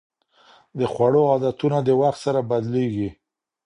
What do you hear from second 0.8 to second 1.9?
خوړو عادتونه د